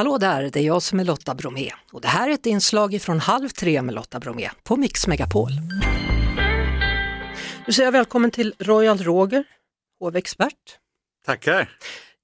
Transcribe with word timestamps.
Hallå 0.00 0.18
där, 0.18 0.50
det 0.52 0.60
är 0.60 0.64
jag 0.64 0.82
som 0.82 1.00
är 1.00 1.04
Lotta 1.04 1.34
Bromé 1.34 1.70
och 1.92 2.00
det 2.00 2.08
här 2.08 2.28
är 2.28 2.32
ett 2.32 2.46
inslag 2.46 3.02
från 3.02 3.20
Halv 3.20 3.48
tre 3.48 3.82
med 3.82 3.94
Lotta 3.94 4.20
Bromé 4.20 4.50
på 4.62 4.76
Mix 4.76 5.06
Megapol. 5.06 5.50
Nu 7.66 7.72
säger 7.72 7.86
jag 7.86 7.92
välkommen 7.92 8.30
till 8.30 8.54
Royal 8.58 8.98
Roger, 8.98 9.44
hovexpert. 9.98 10.78
Tackar! 11.26 11.78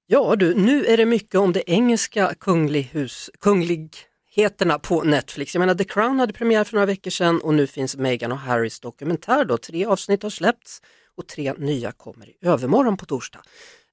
Ja 0.07 0.35
du, 0.35 0.55
nu 0.55 0.85
är 0.85 0.97
det 0.97 1.05
mycket 1.05 1.35
om 1.35 1.53
det 1.53 1.71
engelska 1.71 2.33
kunglighus, 2.39 3.29
kungligheterna 3.39 4.79
på 4.79 5.03
Netflix. 5.03 5.55
Jag 5.55 5.59
menar 5.59 5.75
The 5.75 5.83
Crown 5.83 6.19
hade 6.19 6.33
premiär 6.33 6.63
för 6.63 6.73
några 6.73 6.85
veckor 6.85 7.11
sedan 7.11 7.41
och 7.41 7.53
nu 7.53 7.67
finns 7.67 7.97
Meghan 7.97 8.31
och 8.31 8.39
Harrys 8.39 8.79
dokumentär 8.79 9.45
då. 9.45 9.57
Tre 9.57 9.85
avsnitt 9.85 10.23
har 10.23 10.29
släppts 10.29 10.81
och 11.17 11.27
tre 11.27 11.53
nya 11.57 11.91
kommer 11.91 12.29
i 12.29 12.37
övermorgon 12.41 12.97
på 12.97 13.05
torsdag. 13.05 13.41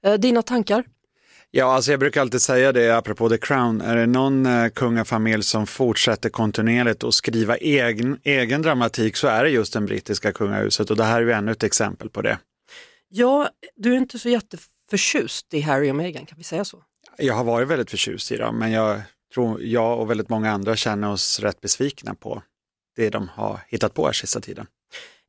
Eh, 0.04 0.14
dina 0.14 0.42
tankar? 0.42 0.84
Ja, 1.56 1.74
alltså 1.74 1.90
jag 1.90 2.00
brukar 2.00 2.20
alltid 2.20 2.42
säga 2.42 2.72
det 2.72 2.90
apropå 2.90 3.28
The 3.28 3.38
Crown. 3.38 3.80
Är 3.80 3.96
det 3.96 4.06
någon 4.06 4.46
eh, 4.46 4.68
kungafamilj 4.68 5.42
som 5.42 5.66
fortsätter 5.66 6.28
kontinuerligt 6.28 7.04
att 7.04 7.14
skriva 7.14 7.56
egen, 7.56 8.20
egen 8.22 8.62
dramatik 8.62 9.16
så 9.16 9.28
är 9.28 9.44
det 9.44 9.50
just 9.50 9.72
det 9.72 9.80
brittiska 9.80 10.32
kungahuset 10.32 10.90
och 10.90 10.96
det 10.96 11.04
här 11.04 11.16
är 11.16 11.26
ju 11.26 11.32
ännu 11.32 11.52
ett 11.52 11.62
exempel 11.62 12.10
på 12.10 12.22
det. 12.22 12.38
Ja, 13.08 13.48
du 13.76 13.92
är 13.92 13.96
inte 13.96 14.18
så 14.18 14.28
jätteförtjust 14.28 15.54
i 15.54 15.60
Harry 15.60 15.90
och 15.90 15.96
Meghan, 15.96 16.26
kan 16.26 16.38
vi 16.38 16.44
säga 16.44 16.64
så? 16.64 16.82
Jag 17.18 17.34
har 17.34 17.44
varit 17.44 17.68
väldigt 17.68 17.90
förtjust 17.90 18.32
i 18.32 18.36
dem, 18.36 18.58
men 18.58 18.72
jag 18.72 19.02
tror 19.34 19.62
jag 19.62 20.00
och 20.00 20.10
väldigt 20.10 20.28
många 20.28 20.52
andra 20.52 20.76
känner 20.76 21.12
oss 21.12 21.40
rätt 21.40 21.60
besvikna 21.60 22.14
på 22.14 22.42
det 22.96 23.10
de 23.10 23.28
har 23.28 23.60
hittat 23.68 23.94
på 23.94 24.06
här 24.06 24.12
sista 24.12 24.40
tiden. 24.40 24.66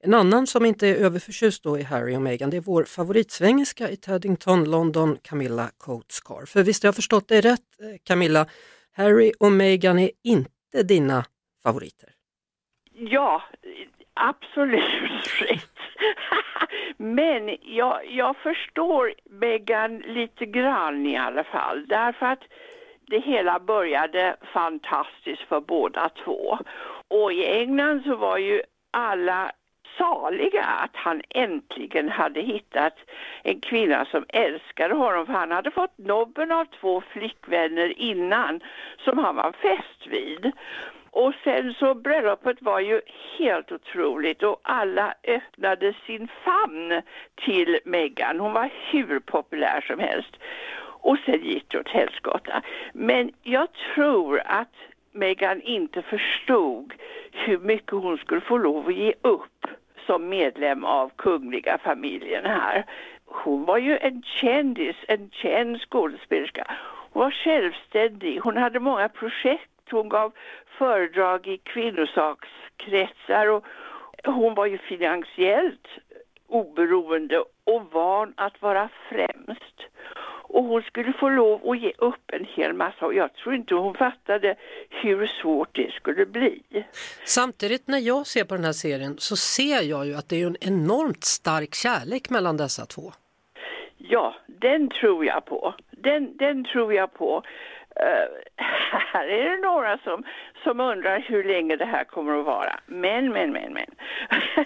En 0.03 0.13
annan 0.13 0.47
som 0.47 0.65
inte 0.65 0.87
är 0.87 0.95
överförtjust 0.95 1.63
då 1.63 1.79
i 1.79 1.83
Harry 1.83 2.15
och 2.15 2.21
Meghan, 2.21 2.49
det 2.49 2.57
är 2.57 2.61
vår 2.61 2.83
favoritsvengelska 2.83 3.89
i 3.89 3.95
Teddington, 3.95 4.71
London, 4.71 5.17
Camilla 5.21 5.69
Coatscar. 5.77 6.45
För 6.45 6.63
visst 6.63 6.83
har 6.83 6.87
jag 6.87 6.95
förstått 6.95 7.27
dig 7.27 7.41
rätt 7.41 7.61
eh, 7.79 7.87
Camilla, 8.03 8.45
Harry 8.97 9.31
och 9.39 9.51
Meghan 9.51 9.99
är 9.99 10.11
inte 10.23 10.83
dina 10.83 11.25
favoriter? 11.63 12.09
Ja, 12.93 13.43
absolut 14.13 14.83
rätt. 15.41 15.69
Men 16.97 17.57
jag, 17.61 18.11
jag 18.11 18.37
förstår 18.37 19.13
Meghan 19.29 19.97
lite 19.97 20.45
grann 20.45 21.05
i 21.05 21.17
alla 21.17 21.43
fall, 21.43 21.87
därför 21.87 22.25
att 22.25 22.43
det 23.07 23.19
hela 23.19 23.59
började 23.59 24.35
fantastiskt 24.53 25.41
för 25.41 25.61
båda 25.61 26.09
två. 26.09 26.57
Och 27.07 27.33
i 27.33 27.45
England 27.45 28.03
så 28.03 28.15
var 28.15 28.37
ju 28.37 28.61
alla 28.91 29.51
saliga 29.97 30.63
att 30.63 30.95
han 30.95 31.21
äntligen 31.29 32.09
hade 32.09 32.41
hittat 32.41 32.93
en 33.43 33.61
kvinna 33.61 34.05
som 34.05 34.25
älskade 34.29 34.95
honom 34.95 35.25
för 35.25 35.33
han 35.33 35.51
hade 35.51 35.71
fått 35.71 35.97
nobben 35.97 36.51
av 36.51 36.65
två 36.65 37.01
flickvänner 37.01 37.99
innan 37.99 38.59
som 38.97 39.17
han 39.17 39.35
var 39.35 39.51
fäst 39.51 40.07
vid. 40.07 40.51
Och 41.11 41.33
sen 41.43 41.73
så 41.73 41.93
bröllopet 41.93 42.61
var 42.61 42.79
ju 42.79 43.01
helt 43.37 43.71
otroligt 43.71 44.43
och 44.43 44.59
alla 44.63 45.13
öppnade 45.23 45.93
sin 46.05 46.27
famn 46.43 47.01
till 47.35 47.79
Meghan. 47.85 48.39
Hon 48.39 48.53
var 48.53 48.69
hur 48.91 49.19
populär 49.19 49.81
som 49.87 49.99
helst. 49.99 50.37
Och 51.05 51.17
sen 51.25 51.43
gick 51.43 51.65
det 51.71 51.79
åt 51.79 51.89
helskotta. 51.89 52.61
Men 52.93 53.31
jag 53.43 53.67
tror 53.95 54.41
att 54.45 54.73
Meghan 55.11 55.61
inte 55.61 56.01
förstod 56.01 56.93
hur 57.31 57.57
mycket 57.59 57.91
hon 57.91 58.17
skulle 58.17 58.41
få 58.41 58.57
lov 58.57 58.87
att 58.87 58.95
ge 58.95 59.13
upp 59.21 59.54
som 60.05 60.29
medlem 60.29 60.85
av 60.85 61.11
kungliga 61.15 61.77
familjen 61.77 62.45
här. 62.45 62.85
Hon 63.25 63.65
var 63.65 63.77
ju 63.77 63.97
en 63.97 64.23
kändis, 64.23 64.95
en 65.07 65.29
känd 65.29 65.81
skådespelerska. 65.81 66.71
Hon 67.11 67.23
var 67.23 67.31
självständig, 67.31 68.39
hon 68.39 68.57
hade 68.57 68.79
många 68.79 69.09
projekt, 69.09 69.91
hon 69.91 70.09
gav 70.09 70.31
föredrag 70.77 71.47
i 71.47 71.57
kvinnosakskretsar 71.57 73.47
och 73.47 73.65
hon 74.23 74.53
var 74.53 74.65
ju 74.65 74.77
finansiellt 74.77 75.87
oberoende 76.47 77.43
och 77.63 77.91
van 77.91 78.33
att 78.37 78.61
vara 78.61 78.89
främst 79.09 79.75
och 80.55 80.63
hon 80.63 80.81
skulle 80.81 81.13
få 81.13 81.29
lov 81.29 81.69
att 81.69 81.79
ge 81.79 81.91
upp 81.97 82.31
en 82.33 82.45
hel 82.55 82.73
massa 82.73 83.05
och 83.05 83.13
jag 83.13 83.33
tror 83.33 83.55
inte 83.55 83.75
hon 83.75 83.95
fattade 83.95 84.55
hur 84.89 85.27
svårt 85.41 85.69
det 85.71 85.91
skulle 85.91 86.25
bli. 86.25 86.61
Samtidigt 87.25 87.87
när 87.87 87.99
jag 87.99 88.27
ser 88.27 88.43
på 88.43 88.55
den 88.55 88.65
här 88.65 88.71
serien 88.71 89.15
så 89.17 89.35
ser 89.35 89.81
jag 89.81 90.05
ju 90.05 90.15
att 90.15 90.29
det 90.29 90.41
är 90.41 90.47
en 90.47 90.57
enormt 90.61 91.23
stark 91.23 91.73
kärlek 91.73 92.29
mellan 92.29 92.57
dessa 92.57 92.85
två. 92.85 93.11
Ja, 93.97 94.35
den 94.47 94.89
tror 94.89 95.25
jag 95.25 95.45
på. 95.45 95.73
Den, 95.91 96.37
den 96.37 96.65
tror 96.65 96.93
jag 96.93 97.13
på. 97.13 97.43
Uh, 98.03 98.27
här 99.13 99.27
är 99.27 99.49
det 99.49 99.57
några 99.57 99.97
som, 99.97 100.23
som 100.63 100.79
undrar 100.79 101.19
hur 101.19 101.43
länge 101.43 101.75
det 101.75 101.85
här 101.85 102.03
kommer 102.03 102.39
att 102.39 102.45
vara. 102.45 102.79
Men, 102.85 103.31
men, 103.31 103.51
men, 103.51 103.73
men. 103.73 103.85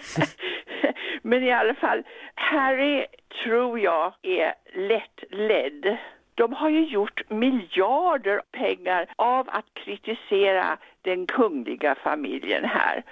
men 1.22 1.44
i 1.44 1.52
alla 1.52 1.74
fall, 1.74 2.02
Harry 2.34 3.06
tror 3.44 3.78
jag 3.78 4.12
är 4.22 4.54
lättledd. 4.72 5.96
De 6.34 6.52
har 6.52 6.68
ju 6.68 6.84
gjort 6.84 7.30
miljarder 7.30 8.42
pengar 8.52 9.06
av 9.16 9.48
att 9.48 9.74
kritisera 9.74 10.78
den 11.02 11.26
kungliga 11.26 11.94
familjen 11.94 12.64
här. 12.64 13.02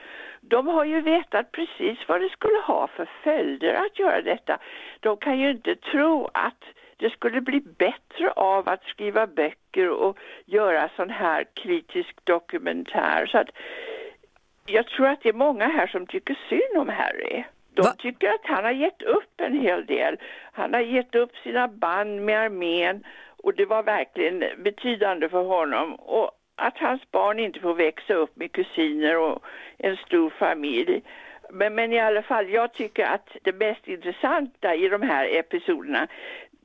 De 0.40 0.66
har 0.66 0.84
ju 0.84 1.00
vetat 1.00 1.52
precis 1.52 1.98
vad 2.08 2.20
det 2.20 2.28
skulle 2.28 2.58
ha 2.58 2.86
för 2.86 3.08
följder 3.22 3.74
att 3.74 3.98
göra 3.98 4.22
detta. 4.22 4.58
De 5.00 5.16
kan 5.16 5.38
ju 5.38 5.50
inte 5.50 5.74
tro 5.74 6.28
att 6.34 6.64
det 6.98 7.10
skulle 7.10 7.41
bli 7.41 7.60
bättre 7.60 8.31
av 8.31 8.69
att 8.69 8.84
skriva 8.84 9.26
böcker 9.26 9.91
och 9.91 10.19
göra 10.44 10.91
sån 10.97 11.10
här 11.10 11.44
kritisk 11.54 12.25
dokumentär. 12.25 13.26
Så 13.26 13.38
att 13.38 13.48
jag 14.66 14.86
tror 14.86 15.06
att 15.06 15.22
det 15.22 15.28
är 15.28 15.32
många 15.32 15.69
här 15.69 15.87
som 15.87 16.06
tycker 16.06 16.38
synd 16.48 16.76
om 16.76 16.88
Harry. 16.88 17.44
De 17.75 17.82
Va? 17.82 17.94
tycker 17.98 18.28
att 18.28 18.44
han 18.47 18.64
har 18.64 18.70
gett 18.70 19.03
upp 19.03 19.41
en 19.41 19.60
hel 19.60 19.87
del. 19.87 20.16
Han 20.53 20.75
har 20.75 20.81
gett 20.81 21.14
upp 21.14 21.37
sina 21.37 21.69
band 21.69 22.22
med 22.25 22.41
armén 22.41 23.04
och 23.42 23.54
det 23.54 23.64
var 23.66 23.82
verkligen 23.82 24.44
betydande 24.58 25.28
för 25.28 25.44
honom. 25.44 25.94
Och 25.94 26.31
att 26.56 26.78
hans 26.78 27.10
barn 27.10 27.38
inte 27.38 27.60
får 27.60 27.75
växa 27.75 28.14
upp 28.14 28.37
med 28.37 28.53
kusiner 28.53 29.19
och 29.19 29.44
en 29.78 29.97
stor 29.97 30.31
familj. 30.31 31.03
Men, 31.50 31.75
men 31.75 31.92
i 31.92 31.98
alla 31.98 32.22
fall, 32.22 32.50
jag 32.50 32.72
tycker 32.72 33.06
att 33.06 33.37
det 33.42 33.53
mest 33.53 33.88
intressanta 33.88 34.75
i 34.75 34.88
de 34.88 35.03
här 35.03 35.28
episoderna 35.32 36.08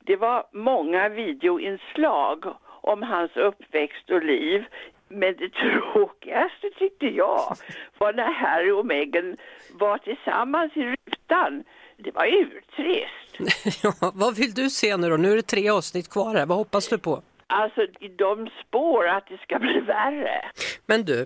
det 0.06 0.16
var 0.16 0.46
många 0.52 1.10
videoinslag 1.10 2.46
om 2.82 3.04
hans 3.04 3.32
uppväxt 3.36 4.10
och 4.10 4.24
liv. 4.24 4.66
Men 5.10 5.36
det 5.38 5.50
tråkigaste 5.50 6.70
tyckte 6.80 7.06
jag 7.06 7.58
var 7.98 8.14
när 8.14 8.32
Harry 8.32 8.72
och 8.72 8.86
Meghan 8.86 9.38
var 9.72 9.98
tillsammans 9.98 10.72
i 10.78 10.82
rutan. 10.82 11.64
Det 11.98 12.12
var 12.12 12.26
urtrist. 12.26 13.84
ja, 13.84 14.12
vad 14.14 14.36
vill 14.36 14.54
du 14.54 14.70
se 14.70 14.98
nu 14.98 15.10
då? 15.10 15.18
Nu 15.18 15.32
är 15.32 15.36
det 15.36 15.42
tre 15.42 15.70
avsnitt 15.70 16.10
kvar 16.10 16.36
här. 16.36 16.46
Vad 16.46 16.58
hoppas 16.58 16.88
du 16.88 16.98
på? 16.98 17.22
Alltså, 17.48 17.82
de 18.18 18.50
spår 18.68 19.08
att 19.08 19.28
det 19.28 19.38
ska 19.38 19.60
bli 19.60 19.80
värre. 19.80 20.46
Men 20.86 21.06
du, 21.06 21.26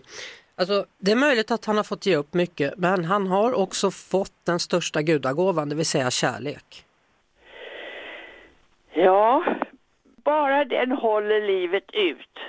Alltså, 0.59 0.85
det 0.97 1.11
är 1.11 1.15
möjligt 1.15 1.51
att 1.51 1.65
han 1.65 1.77
har 1.77 1.83
fått 1.83 2.05
ge 2.05 2.15
upp 2.15 2.33
mycket 2.33 2.73
men 2.77 3.05
han 3.05 3.27
har 3.27 3.53
också 3.53 3.91
fått 3.91 4.33
den 4.43 4.59
största 4.59 5.01
gudagåvan, 5.01 5.69
det 5.69 5.75
vill 5.75 5.85
säga 5.85 6.11
kärlek. 6.11 6.86
Ja, 8.97 9.43
bara 10.25 10.65
den 10.65 10.91
håller 10.91 11.41
livet 11.41 11.83
ut. 11.93 12.39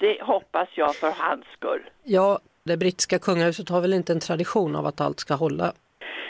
Det 0.00 0.22
hoppas 0.22 0.68
jag 0.74 0.96
för 0.96 1.10
hans 1.10 1.44
skull. 1.56 1.90
Ja, 2.04 2.38
det 2.64 2.76
brittiska 2.76 3.18
kungahuset 3.18 3.68
har 3.68 3.80
väl 3.80 3.92
inte 3.92 4.12
en 4.12 4.20
tradition 4.20 4.76
av 4.76 4.86
att 4.86 5.00
allt 5.00 5.20
ska 5.20 5.34
hålla? 5.34 5.72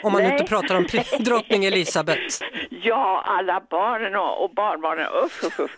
Om 0.03 0.13
man 0.13 0.21
Nej. 0.23 0.31
inte 0.31 0.43
pratar 0.43 0.75
om 0.75 0.87
drottning 1.19 1.65
Elisabeth. 1.65 2.43
Ja, 2.69 3.23
alla 3.25 3.61
barnen 3.69 4.15
och, 4.15 4.43
och 4.43 4.49
barnbarnen, 4.53 5.07
usch, 5.25 5.43
usch, 5.43 5.59
usch. 5.59 5.77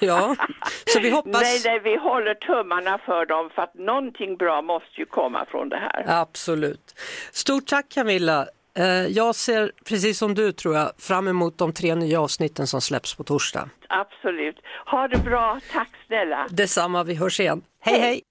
Ja, 0.00 0.36
så 0.86 1.00
vi 1.00 1.10
hoppas... 1.10 1.42
Nej, 1.42 1.60
nej, 1.64 1.80
vi 1.80 1.96
håller 1.96 2.34
tummarna 2.34 2.98
för 2.98 3.26
dem 3.26 3.50
för 3.54 3.62
att 3.62 3.74
någonting 3.74 4.36
bra 4.36 4.62
måste 4.62 5.00
ju 5.00 5.06
komma 5.06 5.46
från 5.50 5.68
det 5.68 5.76
här. 5.76 6.04
Absolut. 6.06 6.94
Stort 7.32 7.66
tack 7.66 7.88
Camilla. 7.88 8.46
Eh, 8.74 8.86
jag 8.86 9.34
ser, 9.34 9.72
precis 9.84 10.18
som 10.18 10.34
du 10.34 10.52
tror 10.52 10.74
jag, 10.74 10.92
fram 10.98 11.28
emot 11.28 11.58
de 11.58 11.72
tre 11.72 11.94
nya 11.94 12.20
avsnitten 12.20 12.66
som 12.66 12.80
släpps 12.80 13.14
på 13.14 13.24
torsdag. 13.24 13.68
Absolut. 13.88 14.56
Ha 14.86 15.08
det 15.08 15.18
bra, 15.18 15.60
tack 15.72 15.90
snälla. 16.06 16.46
Detsamma, 16.50 17.04
vi 17.04 17.14
hörs 17.14 17.40
igen. 17.40 17.62
Hej 17.80 18.00
hej! 18.00 18.22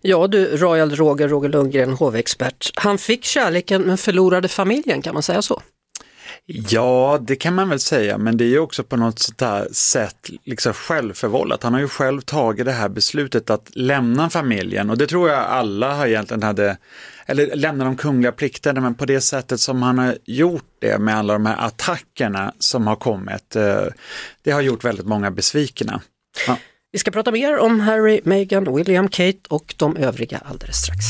Ja 0.00 0.26
du, 0.26 0.56
Royal 0.56 0.90
Roger, 0.90 1.28
Roger 1.28 1.48
Lundgren, 1.48 1.92
hovexpert. 1.92 2.70
Han 2.76 2.98
fick 2.98 3.24
kärleken 3.24 3.82
men 3.82 3.98
förlorade 3.98 4.48
familjen, 4.48 5.02
kan 5.02 5.14
man 5.14 5.22
säga 5.22 5.42
så? 5.42 5.62
Ja, 6.46 7.18
det 7.20 7.36
kan 7.36 7.54
man 7.54 7.68
väl 7.68 7.80
säga, 7.80 8.18
men 8.18 8.36
det 8.36 8.44
är 8.44 8.48
ju 8.48 8.58
också 8.58 8.82
på 8.82 8.96
något 8.96 9.18
sånt 9.18 9.40
här 9.40 9.68
sätt 9.72 10.30
liksom 10.44 10.72
självförvållat. 10.72 11.62
Han 11.62 11.72
har 11.72 11.80
ju 11.80 11.88
själv 11.88 12.20
tagit 12.20 12.66
det 12.66 12.72
här 12.72 12.88
beslutet 12.88 13.50
att 13.50 13.70
lämna 13.76 14.30
familjen 14.30 14.90
och 14.90 14.98
det 14.98 15.06
tror 15.06 15.28
jag 15.28 15.38
alla 15.38 15.94
har 15.94 16.06
egentligen 16.06 16.42
hade, 16.42 16.76
eller 17.30 17.56
lämna 17.56 17.84
de 17.84 17.96
kungliga 17.96 18.32
plikterna, 18.32 18.80
men 18.80 18.94
på 18.94 19.06
det 19.06 19.20
sättet 19.20 19.60
som 19.60 19.82
han 19.82 19.98
har 19.98 20.18
gjort 20.24 20.76
det 20.78 20.98
med 20.98 21.16
alla 21.16 21.32
de 21.32 21.46
här 21.46 21.66
attackerna 21.66 22.54
som 22.58 22.86
har 22.86 22.96
kommit, 22.96 23.56
eh, 23.56 23.84
det 24.42 24.50
har 24.50 24.60
gjort 24.60 24.84
väldigt 24.84 25.06
många 25.06 25.30
besvikna. 25.30 26.00
Ja. 26.46 26.56
Vi 26.92 26.98
ska 26.98 27.10
prata 27.10 27.30
mer 27.30 27.58
om 27.58 27.80
Harry, 27.80 28.20
Meghan, 28.24 28.76
William, 28.76 29.08
Kate 29.08 29.38
och 29.48 29.74
de 29.76 29.96
övriga 29.96 30.38
alldeles 30.38 30.76
strax. 30.76 31.04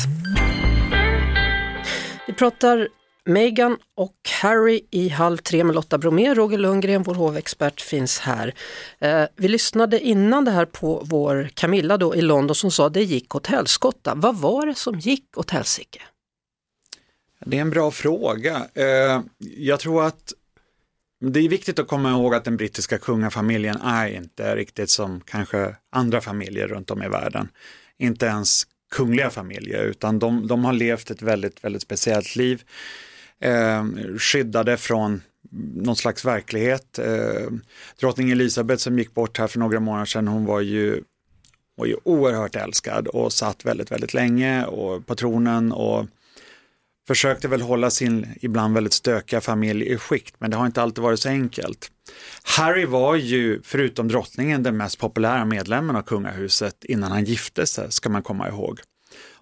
Vi 2.27 2.33
pratar 2.33 2.89
Meghan 3.31 3.79
och 3.95 4.17
Harry 4.43 4.81
i 4.91 5.09
Halv 5.09 5.37
tre 5.37 5.65
med 5.65 5.75
Lotta 5.75 5.99
Bromé. 5.99 6.35
Roger 6.35 6.59
Lundgren, 6.59 7.03
vår 7.03 7.15
hovexpert, 7.15 7.81
finns 7.81 8.19
här. 8.19 8.55
Eh, 8.99 9.25
vi 9.37 9.49
lyssnade 9.49 10.01
innan 10.01 10.45
det 10.45 10.51
här 10.51 10.65
på 10.65 11.03
vår 11.05 11.51
Camilla 11.55 11.97
då 11.97 12.17
i 12.17 12.21
London 12.21 12.55
som 12.55 12.71
sa 12.71 12.89
det 12.89 13.03
gick 13.03 13.35
åt 13.35 13.47
helskotta. 13.47 14.15
Vad 14.15 14.37
var 14.37 14.67
det 14.67 14.75
som 14.75 14.99
gick 14.99 15.39
åt 15.39 15.51
helsike? 15.51 16.03
Det 17.45 17.57
är 17.57 17.61
en 17.61 17.71
bra 17.71 17.91
fråga. 17.91 18.67
Eh, 18.75 19.21
jag 19.39 19.81
tror 19.81 20.05
att 20.05 20.33
det 21.21 21.41
är 21.41 21.49
viktigt 21.49 21.79
att 21.79 21.89
komma 21.89 22.11
ihåg 22.11 22.35
att 22.35 22.45
den 22.45 22.57
brittiska 22.57 22.99
kungafamiljen 22.99 23.77
är 23.77 24.09
inte 24.09 24.57
riktigt 24.57 24.91
som 24.91 25.21
kanske 25.21 25.77
andra 25.91 26.21
familjer 26.21 26.67
runt 26.67 26.91
om 26.91 27.03
i 27.03 27.09
världen. 27.09 27.49
Inte 27.99 28.27
ens 28.27 28.67
kungliga 28.91 29.31
familjer, 29.31 29.85
utan 29.85 30.19
de, 30.19 30.47
de 30.47 30.65
har 30.65 30.73
levt 30.73 31.11
ett 31.11 31.23
väldigt, 31.23 31.65
väldigt 31.65 31.83
speciellt 31.83 32.37
liv. 32.37 32.63
Eh, 33.41 33.85
skyddade 34.19 34.77
från 34.77 35.23
någon 35.75 35.97
slags 35.97 36.25
verklighet. 36.25 36.99
Eh, 36.99 37.51
drottning 38.01 38.31
Elisabeth 38.31 38.83
som 38.83 38.99
gick 38.99 39.15
bort 39.15 39.39
här 39.39 39.47
för 39.47 39.59
några 39.59 39.81
månader 39.81 40.07
sedan, 40.07 40.29
hon 40.29 40.45
var 40.45 40.61
ju, 40.61 41.03
var 41.77 41.87
ju 41.87 41.97
oerhört 42.05 42.57
älskad 42.57 43.09
och 43.09 43.33
satt 43.33 43.65
väldigt, 43.65 43.91
väldigt 43.91 44.15
länge 44.15 44.65
och 44.65 45.07
på 45.07 45.15
tronen 45.15 45.73
och 45.73 46.07
försökte 47.07 47.49
väl 47.49 47.61
hålla 47.61 47.91
sin 47.91 48.27
ibland 48.41 48.75
väldigt 48.75 48.93
stökiga 48.93 49.41
familj 49.41 49.87
i 49.93 49.97
skikt, 49.97 50.35
men 50.39 50.51
det 50.51 50.57
har 50.57 50.67
inte 50.67 50.83
alltid 50.83 51.03
varit 51.03 51.21
så 51.21 51.29
enkelt. 51.29 51.91
Harry 52.43 52.85
var 52.85 53.17
ju, 53.17 53.61
förutom 53.63 54.09
drottningen, 54.09 54.63
den 54.63 54.77
mest 54.77 54.99
populära 54.99 55.45
medlemmen 55.45 55.97
av 55.97 56.03
kungahuset 56.03 56.85
innan 56.85 57.13
han 57.13 57.25
gifte 57.25 57.67
sig, 57.67 57.93
ska 57.93 58.09
man 58.09 58.23
komma 58.23 58.49
ihåg. 58.49 58.81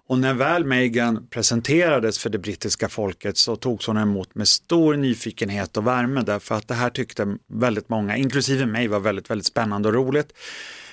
Och 0.09 0.19
när 0.19 0.33
väl 0.33 0.65
Meghan 0.65 1.27
presenterades 1.29 2.19
för 2.19 2.29
det 2.29 2.37
brittiska 2.37 2.89
folket 2.89 3.37
så 3.37 3.55
togs 3.55 3.87
hon 3.87 3.97
emot 3.97 4.35
med 4.35 4.47
stor 4.47 4.95
nyfikenhet 4.95 5.77
och 5.77 5.87
värme 5.87 6.21
därför 6.21 6.55
att 6.55 6.67
det 6.67 6.73
här 6.73 6.89
tyckte 6.89 7.37
väldigt 7.47 7.89
många, 7.89 8.17
inklusive 8.17 8.65
mig, 8.65 8.87
var 8.87 8.99
väldigt, 8.99 9.29
väldigt 9.29 9.45
spännande 9.45 9.87
och 9.87 9.93
roligt. 9.93 10.33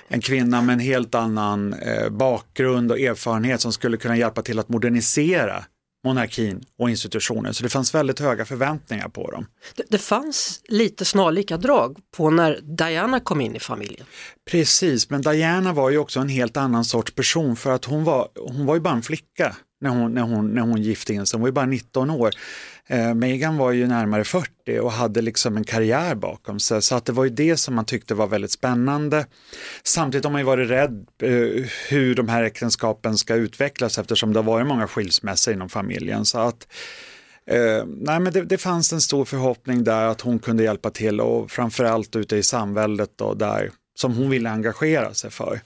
En 0.07 0.21
kvinna 0.21 0.61
med 0.61 0.73
en 0.73 0.79
helt 0.79 1.15
annan 1.15 1.73
eh, 1.73 2.09
bakgrund 2.09 2.91
och 2.91 2.99
erfarenhet 2.99 3.61
som 3.61 3.73
skulle 3.73 3.97
kunna 3.97 4.17
hjälpa 4.17 4.41
till 4.41 4.59
att 4.59 4.69
modernisera 4.69 5.65
monarkin 6.03 6.63
och 6.79 6.89
institutionen. 6.89 7.53
Så 7.53 7.63
det 7.63 7.69
fanns 7.69 7.95
väldigt 7.95 8.19
höga 8.19 8.45
förväntningar 8.45 9.09
på 9.09 9.31
dem. 9.31 9.45
Det, 9.75 9.83
det, 9.89 9.97
fanns 9.97 10.61
lite 10.67 11.05
snarlika 11.05 11.57
drag 11.57 11.97
på 12.17 12.29
när 12.29 12.59
Diana 12.61 13.19
kom 13.19 13.41
in 13.41 13.55
i 13.55 13.59
familjen. 13.59 14.05
Precis, 14.51 15.09
men 15.09 15.21
Diana 15.21 15.73
var 15.73 15.89
ju 15.89 15.97
också 15.97 16.19
en 16.19 16.29
helt 16.29 16.57
annan 16.57 16.85
sorts 16.85 17.15
person 17.15 17.55
för 17.55 17.71
att 17.71 17.85
hon 17.85 18.03
var, 18.03 18.27
hon 18.35 18.65
var 18.65 18.75
ju 18.75 18.81
bara 18.81 18.93
en 18.93 19.01
flicka 19.01 19.55
när 19.79 19.89
hon, 19.89 20.13
när 20.13 20.21
hon, 20.21 20.53
när 20.53 20.61
hon 20.61 20.81
gifte 20.81 21.13
in 21.13 21.25
sig, 21.25 21.37
hon 21.37 21.41
var 21.41 21.47
ju 21.47 21.53
bara 21.53 21.65
19 21.65 22.09
år. 22.09 22.33
Eh, 22.87 23.13
Meghan 23.13 23.57
var 23.57 23.71
ju 23.71 23.87
närmare 23.87 24.23
40 24.23 24.79
och 24.79 24.91
hade 24.91 25.21
liksom 25.21 25.57
en 25.57 25.63
karriär 25.63 26.15
bakom 26.15 26.59
sig 26.59 26.81
så 26.81 26.95
att 26.95 27.05
det 27.05 27.11
var 27.11 27.23
ju 27.23 27.29
det 27.29 27.57
som 27.57 27.75
man 27.75 27.85
tyckte 27.85 28.15
var 28.15 28.27
väldigt 28.27 28.51
spännande. 28.51 29.25
Samtidigt 29.83 30.25
har 30.25 30.31
man 30.31 30.41
ju 30.41 30.45
varit 30.45 30.69
rädd 30.69 31.07
eh, 31.21 31.65
hur 31.89 32.15
de 32.15 32.29
här 32.29 32.43
äktenskapen 32.43 33.17
ska 33.17 33.35
utvecklas 33.35 33.97
eftersom 33.97 34.33
det 34.33 34.39
har 34.39 34.43
varit 34.43 34.67
många 34.67 34.87
skilsmässor 34.87 35.53
inom 35.53 35.69
familjen. 35.69 36.25
Så 36.25 36.39
att 36.39 36.67
eh, 37.45 37.85
nej, 37.85 38.19
men 38.19 38.33
det, 38.33 38.41
det, 38.41 38.57
fanns 38.57 38.93
en 38.93 39.01
stor 39.01 39.25
förhoppning 39.25 39.83
där 39.83 40.07
att 40.07 40.21
hon 40.21 40.39
kunde 40.39 40.63
hjälpa 40.63 40.89
till 40.89 41.21
och 41.21 41.51
framförallt 41.51 42.15
ute 42.15 42.35
i 42.35 42.43
samväldet 42.43 43.09
då, 43.15 43.33
där 43.33 43.71
som 43.95 44.13
hon 44.13 44.29
ville 44.29 44.49
engagera 44.49 45.13
sig 45.13 45.31
för. 45.31 45.61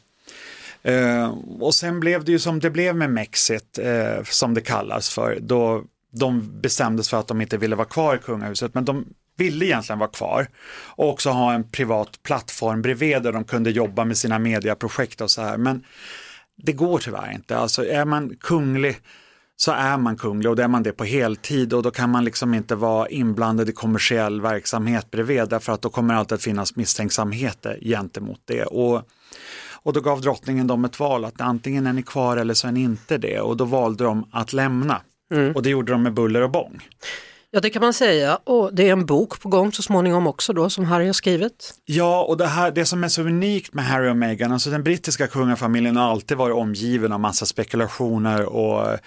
Eh, 0.83 1.33
och 1.59 1.75
sen 1.75 1.99
blev 1.99 2.23
det 2.25 2.31
ju 2.31 2.39
som 2.39 2.59
det 2.59 2.69
blev 2.69 2.95
med 2.95 3.09
Mexit, 3.09 3.79
eh, 3.79 4.23
som 4.23 4.53
det 4.53 4.61
kallas 4.61 5.09
för, 5.09 5.37
då 5.41 5.83
de 6.11 6.61
bestämdes 6.61 7.09
för 7.09 7.19
att 7.19 7.27
de 7.27 7.41
inte 7.41 7.57
ville 7.57 7.75
vara 7.75 7.87
kvar 7.87 8.15
i 8.15 8.19
kungahuset, 8.19 8.73
men 8.73 8.85
de 8.85 9.05
ville 9.37 9.65
egentligen 9.65 9.99
vara 9.99 10.09
kvar 10.09 10.47
och 10.85 11.09
också 11.09 11.29
ha 11.29 11.53
en 11.53 11.69
privat 11.69 12.23
plattform 12.23 12.81
bredvid 12.81 13.23
där 13.23 13.31
de 13.31 13.43
kunde 13.43 13.71
jobba 13.71 14.05
med 14.05 14.17
sina 14.17 14.39
mediaprojekt 14.39 15.21
och 15.21 15.31
så 15.31 15.41
här. 15.41 15.57
Men 15.57 15.83
det 16.57 16.73
går 16.73 16.99
tyvärr 16.99 17.31
inte. 17.31 17.57
Alltså 17.57 17.85
är 17.85 18.05
man 18.05 18.35
kunglig 18.39 18.97
så 19.55 19.71
är 19.71 19.97
man 19.97 20.17
kunglig 20.17 20.49
och 20.49 20.55
då 20.55 20.63
är 20.63 20.67
man 20.67 20.83
det 20.83 20.91
på 20.91 21.03
heltid 21.03 21.73
och 21.73 21.83
då 21.83 21.91
kan 21.91 22.09
man 22.09 22.25
liksom 22.25 22.53
inte 22.53 22.75
vara 22.75 23.07
inblandad 23.09 23.69
i 23.69 23.71
kommersiell 23.71 24.41
verksamhet 24.41 25.11
bredvid 25.11 25.49
därför 25.49 25.73
att 25.73 25.81
då 25.81 25.89
kommer 25.89 26.13
det 26.13 26.19
alltid 26.19 26.35
att 26.35 26.43
finnas 26.43 26.75
misstänksamheter 26.75 27.79
gentemot 27.81 28.41
det. 28.45 28.63
Och, 28.63 29.01
och 29.83 29.93
då 29.93 30.01
gav 30.01 30.21
drottningen 30.21 30.67
dem 30.67 30.85
ett 30.85 30.99
val 30.99 31.25
att 31.25 31.41
antingen 31.41 31.87
är 31.87 31.93
ni 31.93 32.03
kvar 32.03 32.37
eller 32.37 32.53
så 32.53 32.67
är 32.67 32.71
ni 32.71 32.81
inte 32.81 33.17
det 33.17 33.39
och 33.39 33.57
då 33.57 33.65
valde 33.65 34.03
de 34.03 34.29
att 34.31 34.53
lämna. 34.53 35.01
Mm. 35.33 35.55
Och 35.55 35.63
det 35.63 35.69
gjorde 35.69 35.91
de 35.91 36.03
med 36.03 36.13
buller 36.13 36.41
och 36.41 36.51
bång. 36.51 36.87
Ja 37.53 37.59
det 37.59 37.69
kan 37.69 37.81
man 37.81 37.93
säga 37.93 38.39
och 38.43 38.75
det 38.75 38.87
är 38.87 38.91
en 38.91 39.05
bok 39.05 39.41
på 39.41 39.49
gång 39.49 39.71
så 39.71 39.81
småningom 39.81 40.27
också 40.27 40.53
då 40.53 40.69
som 40.69 40.85
Harry 40.85 41.05
har 41.05 41.13
skrivit. 41.13 41.73
Ja 41.85 42.23
och 42.23 42.37
det, 42.37 42.47
här, 42.47 42.71
det 42.71 42.85
som 42.85 43.03
är 43.03 43.07
så 43.07 43.21
unikt 43.21 43.73
med 43.73 43.85
Harry 43.85 44.09
och 44.09 44.17
Meghan, 44.17 44.51
alltså 44.51 44.69
den 44.69 44.83
brittiska 44.83 45.27
kungafamiljen 45.27 45.97
har 45.97 46.11
alltid 46.11 46.37
varit 46.37 46.55
omgiven 46.55 47.11
av 47.11 47.19
massa 47.19 47.45
spekulationer 47.45 48.45
och 48.45 48.97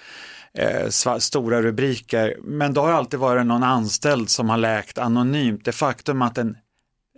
eh, 0.57 1.17
stora 1.19 1.61
rubriker. 1.61 2.35
Men 2.43 2.73
då 2.73 2.81
har 2.81 2.91
alltid 2.91 3.19
varit 3.19 3.45
någon 3.45 3.63
anställd 3.63 4.29
som 4.29 4.49
har 4.49 4.57
läkt 4.57 4.97
anonymt. 4.97 5.65
Det 5.65 5.71
faktum 5.71 6.21
att 6.21 6.37
en, 6.37 6.57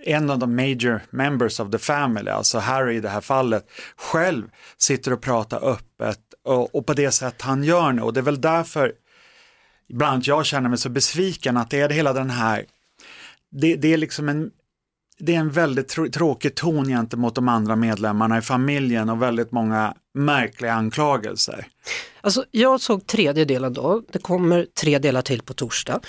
en 0.06 0.30
av 0.30 0.40
de 0.40 0.56
major 0.56 1.02
members 1.10 1.60
of 1.60 1.72
the 1.72 1.78
family, 1.78 2.32
alltså 2.32 2.60
Harry 2.60 2.96
i 2.96 3.00
det 3.00 3.10
här 3.10 3.22
fallet, 3.22 3.70
själv 3.96 4.50
sitter 4.78 5.14
och 5.14 5.22
pratar 5.22 5.70
öppet 5.70 6.20
och, 6.44 6.76
och 6.76 6.86
på 6.86 6.94
det 6.94 7.12
sätt 7.12 7.42
han 7.42 7.64
gör 7.64 7.92
nu. 7.92 8.02
Och 8.02 8.14
det 8.14 8.20
är 8.20 8.22
väl 8.22 8.42
därför 8.42 8.94
ibland 9.90 10.24
jag 10.26 10.46
känner 10.46 10.70
mig 10.70 10.78
så 10.78 10.90
besviken 10.90 11.58
att 11.58 11.70
det 11.70 11.80
är 11.80 11.90
hela 11.90 12.14
den 12.14 12.30
här, 12.30 12.66
det, 13.52 13.76
det 13.76 13.94
är 13.94 13.98
liksom 13.98 14.30
en 14.30 14.52
det 15.20 15.36
är 15.36 15.40
en 15.40 15.52
väldigt 15.52 15.88
tr 15.88 16.08
tråkig 16.08 16.56
ton 16.56 16.88
gentemot 16.88 17.36
de 17.36 17.48
andra 17.48 17.76
medlemmarna 17.76 18.38
i 18.38 18.42
familjen 18.42 19.10
och 19.10 19.22
väldigt 19.22 19.52
många 19.52 19.94
märkliga 20.14 20.74
anklagelser. 20.74 21.68
Alltså, 22.22 22.46
jag 22.52 22.82
såg 22.82 23.08
tredje 23.08 23.46
delen 23.46 23.74
då, 23.74 24.04
det 24.12 24.20
kommer 24.20 24.68
tre 24.80 25.00
delar 25.00 25.22
till 25.22 25.42
på 25.42 25.54
torsdag. 25.54 26.00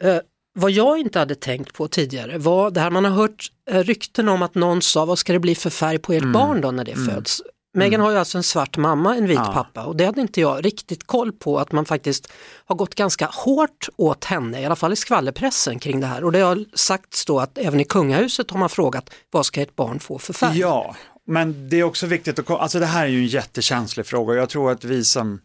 Eh, 0.00 0.18
vad 0.60 0.70
jag 0.70 0.98
inte 0.98 1.18
hade 1.18 1.34
tänkt 1.34 1.74
på 1.74 1.88
tidigare 1.88 2.38
var 2.38 2.70
det 2.70 2.80
här 2.80 2.90
man 2.90 3.04
har 3.04 3.12
hört 3.12 3.52
eh, 3.70 3.78
rykten 3.78 4.28
om 4.28 4.42
att 4.42 4.54
någon 4.54 4.82
sa 4.82 5.04
vad 5.04 5.18
ska 5.18 5.32
det 5.32 5.38
bli 5.38 5.54
för 5.54 5.70
färg 5.70 5.98
på 5.98 6.12
ert 6.12 6.22
mm. 6.22 6.32
barn 6.32 6.60
då 6.60 6.70
när 6.70 6.84
det 6.84 6.92
mm. 6.92 7.14
föds. 7.14 7.42
Megan 7.74 7.94
mm. 7.94 8.04
har 8.04 8.12
ju 8.12 8.18
alltså 8.18 8.38
en 8.38 8.44
svart 8.44 8.76
mamma, 8.76 9.16
en 9.16 9.26
vit 9.26 9.36
ja. 9.36 9.52
pappa 9.52 9.84
och 9.84 9.96
det 9.96 10.04
hade 10.04 10.20
inte 10.20 10.40
jag 10.40 10.64
riktigt 10.64 11.06
koll 11.06 11.32
på 11.32 11.58
att 11.58 11.72
man 11.72 11.84
faktiskt 11.84 12.32
har 12.64 12.76
gått 12.76 12.94
ganska 12.94 13.26
hårt 13.26 13.88
åt 13.96 14.24
henne, 14.24 14.60
i 14.60 14.64
alla 14.64 14.76
fall 14.76 14.92
i 14.92 14.96
skvallerpressen 14.96 15.78
kring 15.78 16.00
det 16.00 16.06
här. 16.06 16.24
Och 16.24 16.32
det 16.32 16.40
har 16.40 16.64
sagts 16.74 17.24
då 17.24 17.40
att 17.40 17.58
även 17.58 17.80
i 17.80 17.84
kungahuset 17.84 18.50
har 18.50 18.58
man 18.58 18.68
frågat 18.68 19.10
vad 19.30 19.46
ska 19.46 19.62
ett 19.62 19.76
barn 19.76 20.00
få 20.00 20.18
för 20.18 20.32
färg? 20.32 20.58
Ja, 20.58 20.96
men 21.26 21.68
det 21.68 21.80
är 21.80 21.84
också 21.84 22.06
viktigt 22.06 22.38
att, 22.38 22.50
alltså 22.50 22.78
det 22.78 22.86
här 22.86 23.04
är 23.04 23.08
ju 23.08 23.18
en 23.18 23.26
jättekänslig 23.26 24.06
fråga 24.06 24.34
jag 24.34 24.48
tror 24.48 24.70
att 24.70 24.84
vi 24.84 25.04
som 25.04 25.40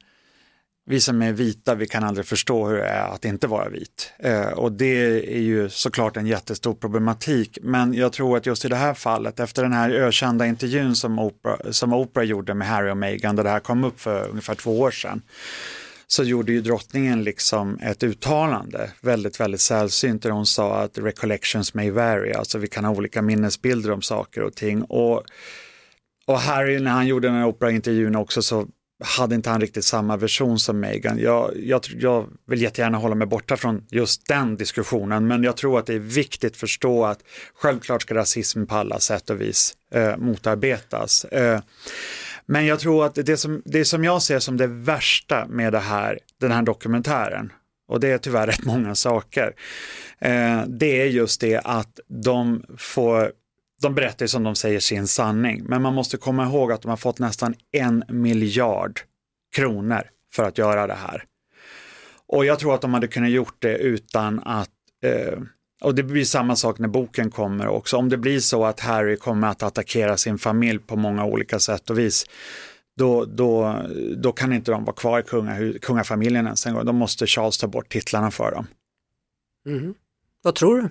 vi 0.88 1.02
som 1.02 1.22
är 1.22 1.32
vita, 1.32 1.76
vi 1.76 1.88
kan 1.88 2.04
aldrig 2.04 2.26
förstå 2.26 2.68
hur 2.68 2.78
det 2.78 2.88
är 2.88 3.08
att 3.08 3.26
inte 3.26 3.48
vara 3.48 3.70
vit. 3.70 4.12
Eh, 4.20 4.48
och 4.48 4.72
det 4.72 4.96
är 5.36 5.42
ju 5.42 5.70
såklart 5.70 6.18
en 6.18 6.28
jättestor 6.28 6.74
problematik. 6.74 7.58
Men 7.62 7.94
jag 7.94 8.14
tror 8.14 8.38
att 8.38 8.46
just 8.46 8.66
i 8.66 8.68
det 8.68 8.76
här 8.76 8.94
fallet, 8.94 9.40
efter 9.40 9.64
den 9.64 9.74
här 9.74 9.90
ökända 9.90 10.46
intervjun 10.46 10.96
som 10.96 11.20
Oprah, 11.20 11.72
som 11.72 11.94
Oprah 11.94 12.26
gjorde 12.26 12.54
med 12.54 12.68
Harry 12.68 12.92
och 12.92 12.98
Meghan, 12.98 13.36
där 13.36 13.44
det 13.44 13.50
här 13.50 13.60
kom 13.60 13.84
upp 13.84 14.00
för 14.00 14.30
ungefär 14.30 14.56
två 14.56 14.80
år 14.80 14.92
sedan, 14.92 15.22
så 16.08 16.24
gjorde 16.24 16.52
ju 16.52 16.62
drottningen 16.62 17.24
liksom 17.24 17.80
ett 17.82 18.04
uttalande, 18.04 18.92
väldigt, 19.02 19.40
väldigt 19.40 19.62
sällsynt, 19.62 20.24
där 20.24 20.30
hon 20.30 20.46
sa 20.46 20.76
att 20.76 20.98
recollections 20.98 21.74
may 21.74 21.90
vary, 21.90 22.34
alltså 22.34 22.58
vi 22.58 22.68
kan 22.68 22.86
ha 22.86 22.92
olika 22.92 23.22
minnesbilder 23.22 23.92
om 23.92 24.02
saker 24.02 24.42
och 24.42 24.56
ting. 24.56 24.84
Och, 24.84 25.24
och 26.26 26.40
Harry, 26.40 26.80
när 26.80 26.92
han 26.92 27.08
gjorde 27.08 27.28
den 27.28 27.38
här 27.38 27.48
Oprah-intervjun 27.48 28.16
också, 28.16 28.42
så 28.42 28.68
hade 29.04 29.36
inte 29.36 29.50
han 29.50 29.62
riktigt 29.62 29.86
samma 29.86 30.18
version 30.18 30.60
som 30.60 30.80
Meghan. 30.80 31.20
Jag, 31.20 31.52
jag, 31.56 31.82
jag, 32.00 32.28
vill 32.48 32.62
jättegärna 32.62 32.98
hålla 32.98 33.16
mig 33.16 33.28
borta 33.28 33.58
från 33.58 33.86
just 33.92 34.28
den 34.28 34.56
diskussionen, 34.56 35.28
men 35.28 35.44
jag 35.44 35.58
tror 35.58 35.80
att 35.80 35.86
det 35.86 35.94
är 35.94 36.00
viktigt 36.00 36.52
att 36.52 36.58
förstå 36.58 37.06
att 37.06 37.20
självklart 37.56 38.02
ska 38.02 38.16
rasism 38.16 38.66
på 38.66 38.76
alla 38.76 39.00
sätt 39.00 39.30
och 39.30 39.42
vis 39.42 39.74
eh, 39.92 40.18
motarbetas. 40.18 41.26
Eh, 41.26 41.60
men 42.46 42.66
jag 42.66 42.80
tror 42.80 43.06
att 43.06 43.16
det 43.16 43.38
som, 43.38 43.62
det 43.66 43.86
som 43.86 44.04
jag 44.04 44.22
ser 44.22 44.40
som 44.40 44.58
det 44.58 44.68
värsta 44.68 45.46
med 45.48 45.74
det 45.74 45.80
här, 45.80 46.20
den 46.40 46.52
här 46.52 46.62
dokumentären, 46.62 47.52
och 47.88 48.00
det 48.00 48.08
är 48.08 48.18
tyvärr 48.18 48.48
rätt 48.48 48.66
många 48.66 48.96
saker, 48.96 49.54
eh, 50.20 50.62
det 50.68 51.02
är 51.02 51.06
just 51.06 51.42
det 51.42 51.58
att 51.58 52.00
de 52.08 52.64
får 52.78 53.32
de 53.82 53.96
berättar 53.96 54.24
ju 54.26 54.28
som 54.28 54.44
de 54.44 54.56
säger 54.56 54.80
sin 54.80 55.08
sanning, 55.08 55.64
men 55.64 55.82
man 55.82 55.94
måste 55.94 56.18
komma 56.18 56.46
ihåg 56.46 56.72
att 56.72 56.82
de 56.82 56.90
har 56.90 56.98
fått 56.98 57.20
nästan 57.20 57.56
en 57.72 58.04
miljard 58.08 59.00
kronor 59.56 60.02
för 60.34 60.44
att 60.44 60.58
göra 60.58 60.88
det 60.88 60.94
här. 60.94 61.24
Och 62.28 62.46
jag 62.46 62.60
tror 62.60 62.76
att 62.76 62.82
de 62.82 62.94
hade 62.94 63.08
kunnat 63.08 63.30
gjort 63.30 63.56
det 63.60 63.78
utan 63.78 64.40
att, 64.40 64.70
eh, 65.04 65.40
Och 65.82 65.96
det 65.96 66.04
blir 66.04 66.26
samma 66.26 66.56
sak 66.56 66.80
när 66.80 66.88
boken 66.88 67.32
kommer 67.32 67.68
också. 67.68 67.98
Om 67.98 68.10
det 68.10 68.18
blir 68.18 68.40
så 68.40 68.66
att 68.66 68.80
Harry 68.80 69.18
kommer 69.18 69.48
att 69.48 69.64
attackera 69.64 70.18
sin 70.18 70.38
familj 70.38 70.80
på 70.80 70.96
många 70.96 71.26
olika 71.26 71.60
sätt 71.60 71.90
och 71.90 72.00
vis, 72.00 72.26
då, 72.98 73.26
då, 73.26 73.82
då 74.18 74.32
kan 74.32 74.54
inte 74.54 74.72
de 74.72 74.86
vara 74.86 74.96
kvar 74.96 75.20
i 75.20 75.24
kunga, 75.24 75.74
kungafamiljen 75.82 76.46
ens 76.46 76.66
en 76.66 76.74
gång. 76.74 76.86
Då 76.86 76.94
måste 76.94 77.28
Charles 77.28 77.58
ta 77.58 77.68
bort 77.68 77.90
titlarna 77.90 78.32
för 78.32 78.52
dem. 78.52 78.68
Mm. 79.68 79.94
Vad 80.44 80.56
tror 80.56 80.82
du? 80.82 80.90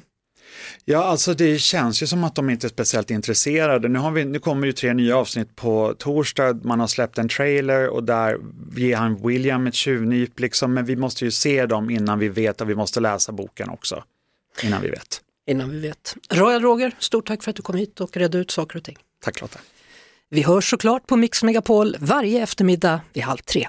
Ja, 0.84 1.04
alltså 1.04 1.34
det 1.34 1.58
känns 1.58 2.02
ju 2.02 2.06
som 2.06 2.24
att 2.24 2.34
de 2.34 2.50
inte 2.50 2.66
är 2.66 2.68
speciellt 2.68 3.10
intresserade. 3.10 3.88
Nu, 3.88 3.98
har 3.98 4.10
vi, 4.10 4.24
nu 4.24 4.38
kommer 4.38 4.66
ju 4.66 4.72
tre 4.72 4.94
nya 4.94 5.16
avsnitt 5.16 5.56
på 5.56 5.94
torsdag, 5.98 6.64
man 6.64 6.80
har 6.80 6.86
släppt 6.86 7.18
en 7.18 7.28
trailer 7.28 7.88
och 7.88 8.04
där 8.04 8.38
ger 8.76 8.96
han 8.96 9.26
William 9.26 9.66
ett 9.66 9.74
tjuvnyp, 9.74 10.40
liksom, 10.40 10.74
men 10.74 10.84
vi 10.84 10.96
måste 10.96 11.24
ju 11.24 11.30
se 11.30 11.66
dem 11.66 11.90
innan 11.90 12.18
vi 12.18 12.28
vet 12.28 12.60
och 12.60 12.70
vi 12.70 12.74
måste 12.74 13.00
läsa 13.00 13.32
boken 13.32 13.68
också. 13.68 14.04
Innan 14.62 14.82
vi 14.82 14.88
vet. 14.88 15.20
Innan 15.46 15.70
vi 15.70 15.80
vet. 15.80 16.16
Royal 16.30 16.62
Roger, 16.62 16.92
stort 16.98 17.26
tack 17.26 17.42
för 17.42 17.50
att 17.50 17.56
du 17.56 17.62
kom 17.62 17.76
hit 17.76 18.00
och 18.00 18.16
redde 18.16 18.38
ut 18.38 18.50
saker 18.50 18.76
och 18.76 18.84
ting. 18.84 18.96
Tack 19.24 19.40
Lotta. 19.40 19.58
Vi 20.30 20.42
hörs 20.42 20.70
såklart 20.70 21.06
på 21.06 21.16
Mix 21.16 21.42
Megapol 21.42 21.96
varje 22.00 22.42
eftermiddag 22.42 23.00
vid 23.12 23.22
halv 23.22 23.38
tre. 23.38 23.68